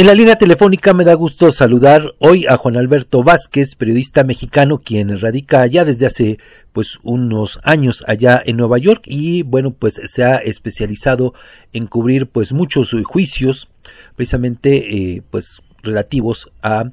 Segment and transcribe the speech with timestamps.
[0.00, 4.78] En la línea telefónica me da gusto saludar hoy a Juan Alberto Vázquez, periodista mexicano
[4.78, 6.38] quien radica allá desde hace
[6.72, 11.34] pues unos años allá en Nueva York y bueno pues se ha especializado
[11.74, 13.68] en cubrir pues muchos juicios
[14.16, 16.84] precisamente eh, pues relativos a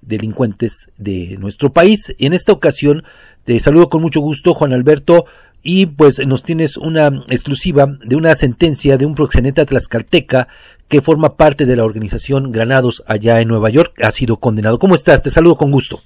[0.00, 2.14] delincuentes de nuestro país.
[2.18, 3.02] En esta ocasión
[3.44, 5.26] te saludo con mucho gusto Juan Alberto
[5.62, 10.48] y pues nos tienes una exclusiva de una sentencia de un proxeneta tlaxcalteca
[10.88, 14.78] que forma parte de la organización Granados allá en Nueva York, ha sido condenado.
[14.78, 15.22] ¿Cómo estás?
[15.22, 16.00] Te saludo con gusto.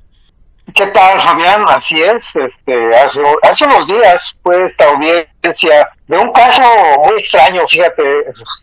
[0.74, 1.64] ¿Qué tal, Fabián?
[1.66, 2.22] Así es.
[2.34, 6.62] Este, hace, hace unos días fue esta audiencia de un caso
[7.04, 8.02] muy extraño, fíjate,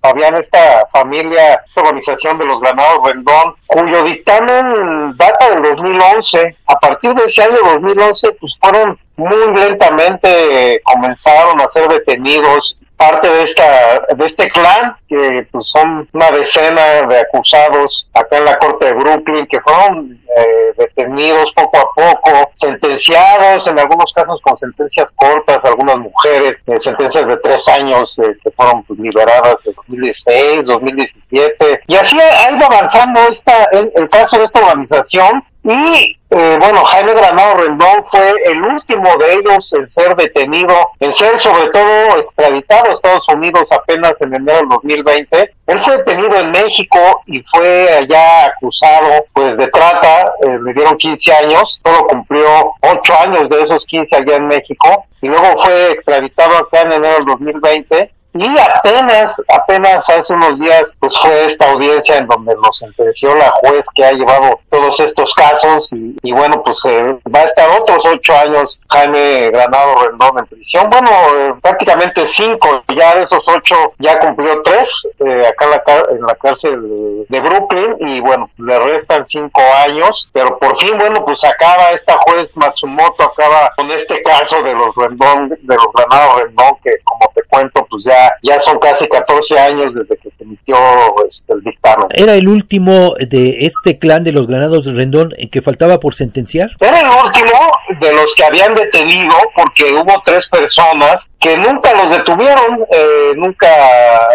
[0.02, 6.56] Fabián, esta familia, esta organización de los Granados Rendón, cuyo dictamen data del 2011.
[6.68, 13.30] A partir de ese año 2011, pues fueron muy lentamente, comenzaron a ser detenidos parte
[13.30, 18.58] de esta de este clan que pues, son una decena de acusados acá en la
[18.58, 24.58] corte de Brooklyn que fueron eh, detenidos poco a poco sentenciados en algunos casos con
[24.58, 29.73] sentencias cortas algunas mujeres eh, sentencias de tres años eh, que fueron pues, liberadas en
[29.75, 36.18] 2016 2017 y así ha ido avanzando esta el, el caso de esta organización y
[36.30, 41.42] eh, bueno, Jaime Granado Rendón fue el último de ellos en ser detenido, en ser
[41.42, 45.52] sobre todo extraditado a Estados Unidos apenas en enero del 2020.
[45.68, 50.98] Él fue detenido en México y fue allá acusado pues de trata, eh, le dieron
[50.98, 52.46] 15 años, solo cumplió
[52.81, 57.16] 8 años de esos 15 allá en México y luego fue extraditado acá en enero
[57.18, 62.72] del 2020 y apenas, apenas hace unos días, pues fue esta audiencia en donde lo
[62.80, 67.44] sentenció la juez que ha llevado todos estos casos y, bueno, pues eh, va a
[67.44, 70.90] estar otros ocho años Jaime Granado Rendón en prisión.
[70.90, 74.88] Bueno, eh, prácticamente cinco, ya de esos ocho ya cumplió tres
[75.20, 80.28] eh, acá en la, en la cárcel de, Brooklyn y bueno, le restan cinco años,
[80.34, 84.96] pero por fin, bueno, pues acaba esta juez Matsumoto, acaba con este caso de los
[84.96, 89.59] Rendón, de los Granado Rendón, que como te cuento, pues ya ya, son casi 14
[89.59, 90.76] años desde que se emitió
[91.28, 92.08] este, el dictamen.
[92.12, 96.70] ¿Era el último de este clan de los Granados de Rendón que faltaba por sentenciar?
[96.80, 97.59] Era el último
[98.00, 103.68] de los que habían detenido porque hubo tres personas que nunca los detuvieron, eh, nunca,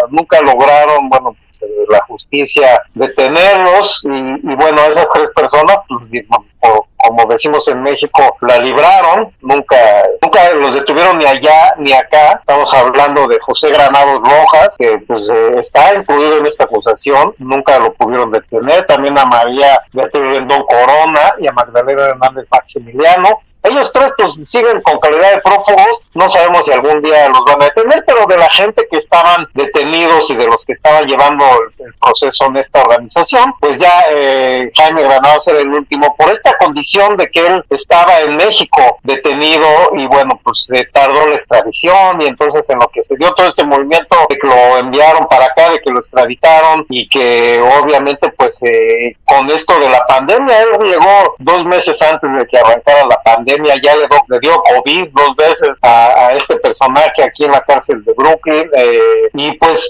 [0.09, 1.35] nunca lograron, bueno,
[1.89, 6.03] la justicia detenerlos y, y bueno, esas tres personas, pues,
[6.97, 9.77] como decimos en México, la libraron, nunca,
[10.21, 12.39] nunca los detuvieron ni allá ni acá.
[12.39, 17.77] Estamos hablando de José Granados Rojas, que pues eh, está incluido en esta acusación, nunca
[17.79, 18.85] lo pudieron detener.
[18.85, 23.41] También a María Beatriz Rendón Corona y a Magdalena Hernández Maximiliano.
[23.63, 27.61] Ellos tres pues siguen con calidad de prófugos, no sabemos si algún día los van
[27.61, 31.45] a detener, pero de la gente que estaban detenidos y de los que estaban llevando
[31.79, 36.51] el, proceso en esta organización, pues ya eh, Jaime Granados era el último por esta
[36.57, 42.21] condición de que él estaba en México detenido y bueno, pues se tardó la extradición
[42.21, 45.45] y entonces en lo que se dio todo este movimiento de que lo enviaron para
[45.45, 50.61] acá, de que lo extraditaron y que obviamente pues eh, con esto de la pandemia,
[50.61, 55.09] él llegó dos meses antes de que arrancara la pandemia, ya le, le dio COVID
[55.11, 59.81] dos veces a, este personaje aquí en la cárcel de Brooklyn eh, y pues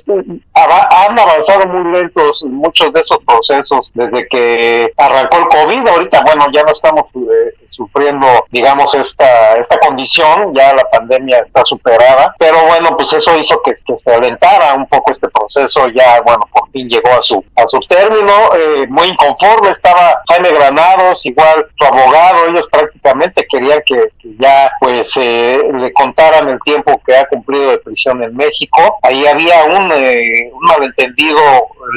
[0.54, 5.88] han avanzado muy lentos muchos de esos procesos desde que arrancó el COVID.
[5.88, 11.62] Ahorita, bueno, ya no estamos eh, sufriendo, digamos, esta, esta condición, ya la pandemia está
[11.66, 13.74] superada, pero bueno, pues eso hizo que,
[14.04, 17.80] se alentara un poco este proceso, ya, bueno, por fin llegó a su, a su
[17.88, 23.96] término, eh, muy inconforme estaba Jaime Granados, igual su abogado, ellos prácticamente querían que,
[24.40, 29.24] ya, pues, eh, le contaran el tiempo que ha cumplido de prisión en México, ahí
[29.26, 31.42] había un, eh, un malentendido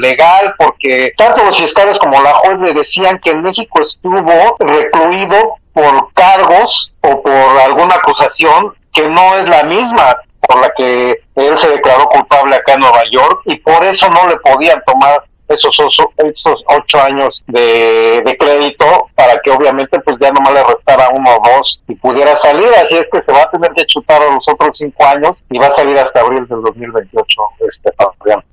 [0.01, 5.57] legal, porque tanto los fiscales como la juez le decían que en México estuvo recluido
[5.77, 11.59] por cargos o por alguna acusación que no es la misma por la que él
[11.61, 15.77] se declaró culpable acá en Nueva York y por eso no le podían tomar esos
[16.19, 18.85] esos ocho años de, de, crédito
[19.15, 22.97] para que obviamente pues ya nomás le restara uno o dos y pudiera salir, así
[22.97, 25.67] es que se va a tener que chutar a los otros cinco años y va
[25.67, 27.25] a salir hasta abril del 2028
[27.67, 27.91] este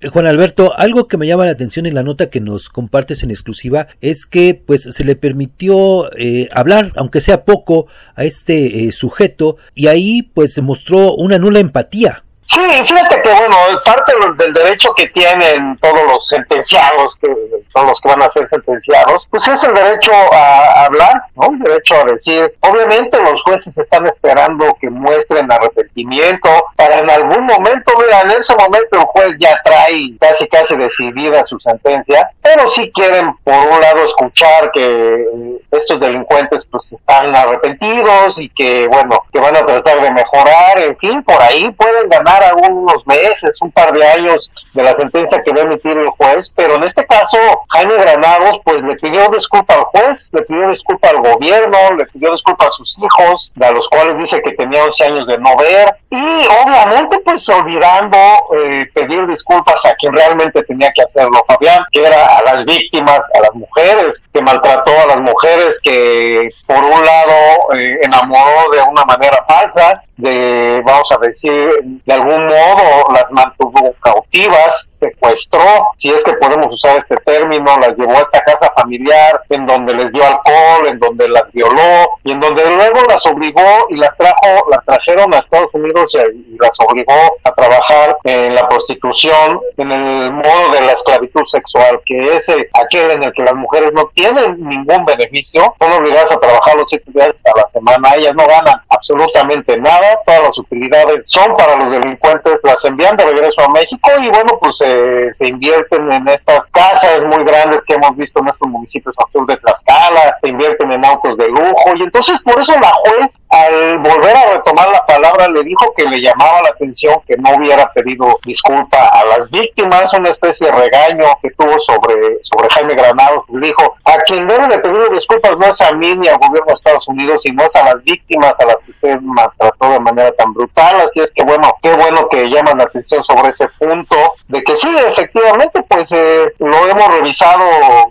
[0.02, 3.24] eh, Juan Alberto, algo que me llama la atención en la nota que nos compartes
[3.24, 8.86] en exclusiva es que pues se le permitió eh, hablar, aunque sea poco, a este
[8.86, 13.56] eh, sujeto y ahí pues se mostró una nula empatía Sí, fíjate que bueno,
[13.86, 17.28] parte del derecho que tienen todos los sentenciados, que
[17.74, 21.48] son los que van a ser sentenciados, pues es el derecho a hablar, ¿no?
[21.54, 27.46] El derecho a decir, obviamente los jueces están esperando que muestren arrepentimiento para en algún
[27.46, 32.64] momento, mira, en ese momento el juez ya trae casi casi decidida su sentencia, pero
[32.76, 35.26] sí quieren por un lado escuchar que
[35.72, 40.98] estos delincuentes pues están arrepentidos y que bueno, que van a tratar de mejorar, en
[40.98, 45.52] fin, por ahí pueden ganar algunos meses, un par de años de la sentencia que
[45.54, 47.38] va a emitir el juez, pero en este caso
[47.70, 52.32] Jaime Granados pues le pidió disculpa al juez, le pidió disculpa al gobierno, le pidió
[52.32, 55.96] disculpa a sus hijos, a los cuales dice que tenía 11 años de no ver,
[56.10, 58.18] y obviamente pues olvidando
[58.58, 63.20] eh, pedir disculpas a quien realmente tenía que hacerlo, Fabián, que era a las víctimas,
[63.36, 67.34] a las mujeres, que maltrató a las mujeres, que por un lado
[67.76, 71.70] eh, enamoró de una manera falsa, de, vamos a decir,
[72.06, 77.98] de algún modo las mantuvo cautivas, secuestró, si es que podemos usar este término, las
[77.98, 82.32] llevó a esta casa familiar en donde les dio alcohol, en donde las violó y
[82.32, 86.72] en donde luego las obligó y las trajo, las trajeron a Estados Unidos y las
[86.88, 92.46] obligó a trabajar en la prostitución, en el modo de la esclavitud sexual, que es
[92.74, 96.90] aquel en el que las mujeres no tienen ningún beneficio, son obligadas a trabajar los
[96.90, 101.76] siete días a la semana, ellas no ganan absolutamente nada, todas las utilidades son para
[101.78, 104.93] los delincuentes, las envían de regreso a México y bueno, pues eh,
[105.38, 109.58] se, invierten en estas casas muy grandes que hemos visto en estos municipios azul de
[109.58, 114.36] Tlaxcala, se invierten en autos de lujo y entonces por eso la juez al volver
[114.36, 118.40] a retomar la palabra le dijo que le llamaba la atención que no hubiera pedido
[118.46, 123.68] disculpa a las víctimas, una especie de regaño que tuvo sobre, sobre Jaime Granados, le
[123.68, 126.74] dijo, a quien debe de pedir disculpas no es a mí ni al gobierno de
[126.74, 130.54] Estados Unidos, sino es a las víctimas a las que usted maltrató de manera tan
[130.54, 134.16] brutal, así es que bueno, qué bueno que llaman la atención sobre ese punto,
[134.48, 137.64] de que sí, efectivamente, pues eh, lo hemos revisado,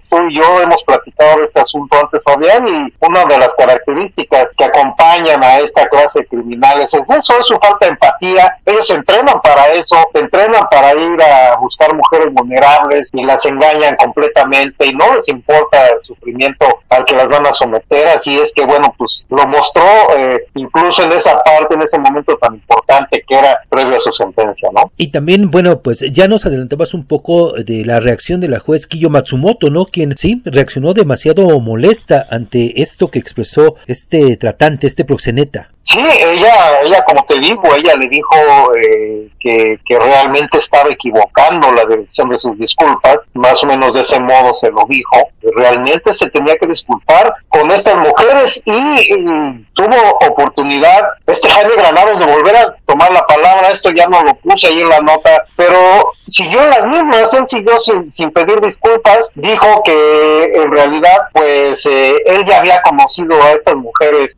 [0.09, 4.65] tú y yo hemos platicado este asunto antes, Fabián, y una de las características que
[4.65, 8.57] acompañan a esta clase de criminales es eso, es su falta de empatía.
[8.67, 13.45] Ellos se entrenan para eso, se entrenan para ir a buscar mujeres vulnerables y las
[13.45, 18.09] engañan completamente y no les importa el sufrimiento al que las van a someter.
[18.09, 19.85] Así es que, bueno, pues lo mostró
[20.17, 24.13] eh, incluso en esa parte, en ese momento tan importante que era previo a su
[24.13, 24.91] sentencia, ¿no?
[24.97, 28.87] Y también, bueno, pues ya nos adelantabas un poco de la reacción de la juez
[28.87, 29.87] Kiyo Matsumoto, ¿no?
[29.87, 35.69] Quien sí reaccionó demasiado molesta ante esto que expresó este tratante, este proxeneta.
[35.85, 38.37] Sí, ella, ella como te digo, ella le dijo
[38.77, 44.03] eh, que, que, realmente estaba equivocando la dirección de sus disculpas, más o menos de
[44.03, 50.19] ese modo se lo dijo, realmente se tenía que disculpar con estas mujeres y, tuvo
[50.31, 54.69] oportunidad este Jaime Granados de volver a tomar la palabra, esto ya no lo puse
[54.69, 59.83] ahí en la nota, pero siguió las mismas, él siguió sin, sin pedir disculpas, dijo
[59.85, 64.37] que en realidad pues eh, él ya había conocido a estas mujeres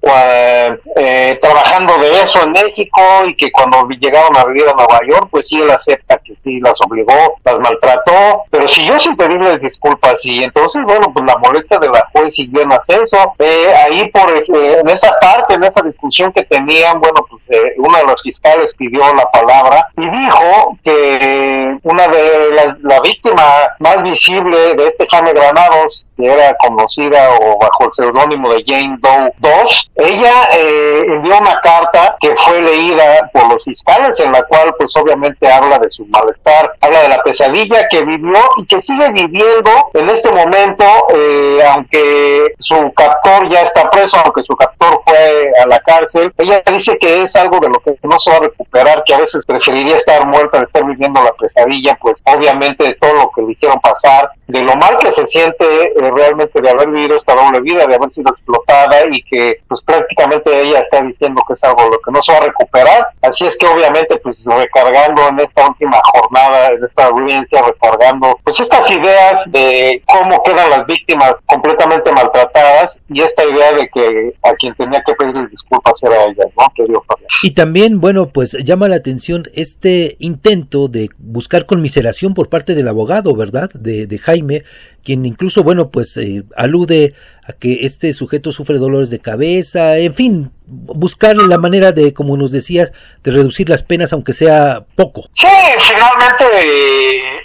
[0.97, 5.29] eh, trabajando de eso en México y que cuando llegaron a vivir a Nueva York,
[5.31, 10.17] pues sí, él acepta que sí, las obligó, las maltrató, pero siguió sin pedirles disculpas
[10.25, 13.35] y entonces, bueno, pues la molestia de la juez siguió en ascenso.
[13.39, 17.75] Eh, ahí por eh, en esa parte, en esa discusión que tenían, bueno, pues eh,
[17.79, 23.43] uno de los fiscales pidió la palabra y dijo que una de las, la víctima
[23.79, 28.97] más visible de este Jaime Granados que era conocida o bajo el seudónimo de Jane
[29.01, 34.43] Doe 2, ella eh, envió una carta que fue leída por los fiscales en la
[34.43, 38.81] cual pues obviamente habla de su malestar, habla de la pesadilla que vivió y que
[38.83, 40.85] sigue viviendo en este momento,
[41.17, 46.63] eh, aunque su captor ya está preso, aunque su captor fue a la cárcel, ella
[46.73, 49.45] dice que es algo de lo que no se va a recuperar, que a veces
[49.47, 53.53] preferiría estar muerta de estar viviendo la pesadilla, pues obviamente de todo lo que le
[53.53, 55.65] hicieron pasar, de lo mal que se siente
[56.11, 60.61] realmente de haber vivido esta doble vida, de haber sido explotada y que pues prácticamente
[60.61, 63.07] ella está diciendo que es algo lo que no se va a recuperar.
[63.23, 68.59] Así es que obviamente pues recargando en esta última jornada, en esta audiencia, recargando pues
[68.61, 74.53] estas ideas de cómo quedan las víctimas completamente maltratadas y esta idea de que a
[74.55, 76.67] quien tenía que pedir disculpas era ella, ¿no?
[76.75, 77.03] Que Dios
[77.43, 82.89] y también, bueno, pues llama la atención este intento de buscar conmiseración por parte del
[82.89, 83.71] abogado, ¿verdad?
[83.75, 84.65] De, de Jaime,
[85.05, 87.15] quien incluso, bueno, pues eh, alude
[87.47, 92.37] a que este sujeto sufre dolores de cabeza, en fin, buscar la manera de, como
[92.37, 92.91] nos decías,
[93.23, 95.23] de reducir las penas aunque sea poco.
[95.35, 95.47] Sí,
[95.79, 96.45] finalmente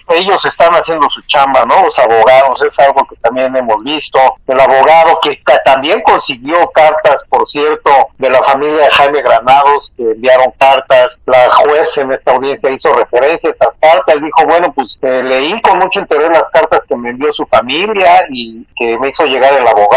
[0.09, 1.83] ellos están haciendo su chamba, ¿no?
[1.83, 4.19] Los abogados, es algo que también hemos visto.
[4.47, 10.03] El abogado que también consiguió cartas, por cierto, de la familia de Jaime Granados, que
[10.03, 11.09] enviaron cartas.
[11.25, 15.61] La juez en esta audiencia hizo referencia a estas cartas, dijo, bueno, pues eh, leí
[15.61, 19.53] con mucho interés las cartas que me envió su familia y que me hizo llegar
[19.53, 19.88] el abogado,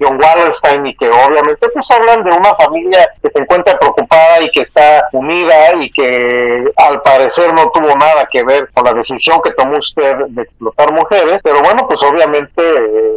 [0.00, 4.50] John Wallerstein, y que obviamente pues hablan de una familia que se encuentra preocupada y
[4.50, 9.40] que está unida y que al parecer no tuvo nada que ver con la decisión
[9.42, 12.62] que tomó usted de explotar mujeres, pero bueno, pues obviamente...
[12.62, 13.11] Eh,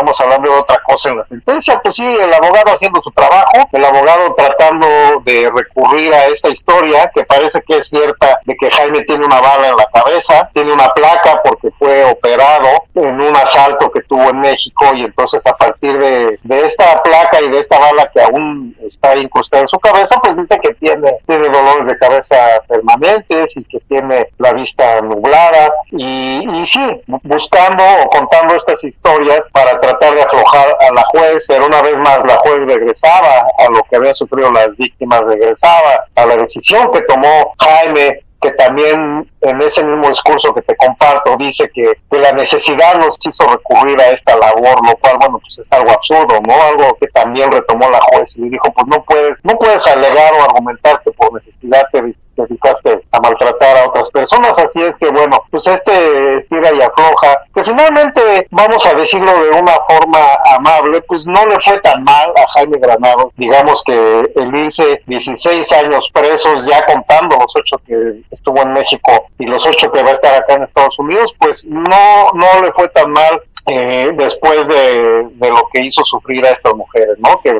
[0.00, 3.68] estamos hablando de otra cosa en la sentencia, pues sí, el abogado haciendo su trabajo,
[3.72, 4.86] el abogado tratando
[5.24, 9.40] de recurrir a esta historia que parece que es cierta de que Jaime tiene una
[9.40, 14.30] bala en la cabeza, tiene una placa porque fue operado en un asalto que tuvo
[14.30, 18.22] en México y entonces a partir de, de esta placa y de esta bala que
[18.22, 23.46] aún está incrustada en su cabeza, pues dice que tiene, tiene dolores de cabeza permanentes
[23.54, 29.78] y que tiene la vista nublada y, y sí, buscando o contando estas historias para
[29.78, 33.82] tratar de aflojar a la juez, pero una vez más la juez regresaba a lo
[33.88, 39.60] que habían sufrido las víctimas, regresaba a la decisión que tomó Jaime que también en
[39.60, 44.36] ese mismo discurso que te comparto dice que, la necesidad nos hizo recurrir a esta
[44.36, 46.54] labor, lo cual, bueno, pues es algo absurdo, ¿no?
[46.54, 50.42] Algo que también retomó la juez y dijo, pues no puedes, no puedes alegar o
[50.42, 52.02] argumentar que por necesidad te
[52.42, 57.42] dedicaste a maltratar a otras personas, así es que bueno, pues este tira y afloja,
[57.54, 60.20] que finalmente, vamos a decirlo de una forma
[60.56, 65.72] amable, pues no le fue tan mal a Jaime Granado, digamos que él dice 16
[65.72, 70.10] años presos, ya contando los ocho que estuvo en México y los ocho que va
[70.10, 73.40] a estar acá en Estados Unidos, pues no, no le fue tan mal
[73.72, 77.40] eh, después de, lo que hizo sufrir a estas mujeres, ¿no?
[77.40, 77.50] Que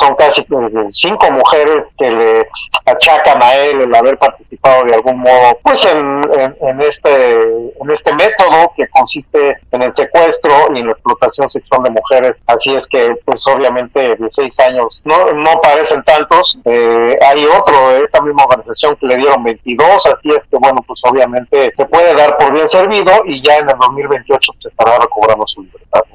[0.00, 2.48] son casi eh, cinco mujeres que le
[2.86, 8.72] achacan a él el haber participado de algún modo, pues en, este en este método
[8.76, 12.32] que consiste en el secuestro y en la explotación sexual de mujeres.
[12.46, 16.58] Así es que, pues obviamente, 16 años no, no parecen tantos.
[16.64, 20.80] Eh, hay otro de esta misma organización que le dieron 22, así es que, bueno,
[20.86, 24.98] pues obviamente se puede dar por bien servido y ya en el 2028 se estará
[24.98, 25.57] recobrando su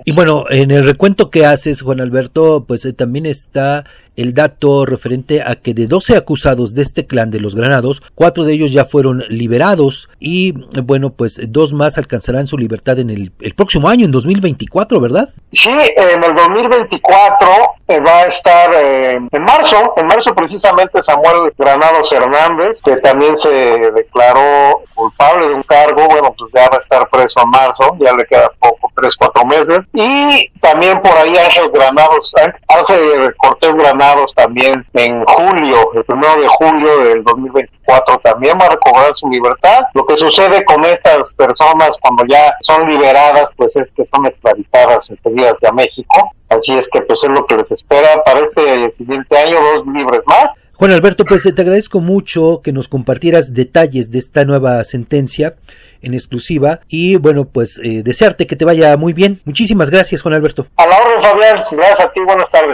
[0.05, 3.85] Y bueno, en el recuento que haces, Juan Alberto, pues eh, también está
[4.15, 8.43] el dato referente a que de 12 acusados de este clan de los Granados, cuatro
[8.43, 10.51] de ellos ya fueron liberados y
[10.83, 15.29] bueno, pues dos más alcanzarán su libertad en el, próximo año, en 2024, ¿verdad?
[15.51, 21.53] Sí, en el 2024 eh, va a estar eh, en marzo, en marzo precisamente Samuel
[21.57, 23.49] Granados Hernández, que también se
[23.91, 28.13] declaró culpable de un cargo, bueno, pues ya va a estar preso en marzo, ya
[28.13, 32.31] le queda poco, tres, cuatro meses, y también por ahí Ángel Granados,
[32.67, 38.69] Ángel Cortés Granados, también en julio, el primero de julio del 2024 también va a
[38.69, 39.79] recobrar su libertad.
[39.93, 45.09] Lo que sucede con estas personas cuando ya son liberadas, pues es que son extraditadas
[45.09, 46.31] enseguida hacia México.
[46.53, 50.21] Así es que pues es lo que les espera para este siguiente año, dos libres
[50.25, 50.45] más.
[50.73, 55.55] Juan Alberto, pues te agradezco mucho que nos compartieras detalles de esta nueva sentencia
[56.01, 59.41] en exclusiva y bueno pues eh, desearte que te vaya muy bien.
[59.45, 60.67] Muchísimas gracias Juan Alberto.
[60.77, 62.71] A la orden Fabián, gracias a ti, buenas tardes.